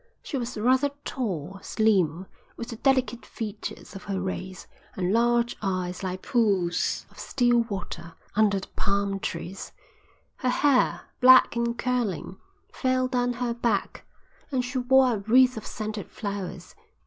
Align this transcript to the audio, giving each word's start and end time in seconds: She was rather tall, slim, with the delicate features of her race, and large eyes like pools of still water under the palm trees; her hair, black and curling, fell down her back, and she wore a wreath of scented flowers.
She 0.23 0.35
was 0.35 0.57
rather 0.57 0.89
tall, 1.05 1.59
slim, 1.61 2.25
with 2.57 2.69
the 2.69 2.75
delicate 2.77 3.23
features 3.23 3.93
of 3.95 4.05
her 4.05 4.19
race, 4.19 4.65
and 4.95 5.13
large 5.13 5.55
eyes 5.61 6.01
like 6.01 6.23
pools 6.23 7.05
of 7.11 7.19
still 7.19 7.59
water 7.69 8.15
under 8.35 8.59
the 8.59 8.67
palm 8.75 9.19
trees; 9.19 9.71
her 10.37 10.49
hair, 10.49 11.01
black 11.19 11.55
and 11.55 11.77
curling, 11.77 12.37
fell 12.73 13.07
down 13.07 13.33
her 13.33 13.53
back, 13.53 14.03
and 14.51 14.65
she 14.65 14.79
wore 14.79 15.13
a 15.13 15.17
wreath 15.19 15.55
of 15.55 15.67
scented 15.67 16.09
flowers. 16.09 16.73